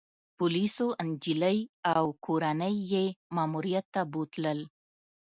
[0.37, 1.59] پولیسو انجلۍ
[1.93, 3.05] او کورنۍ يې
[3.35, 4.59] ماموریت ته بوتلل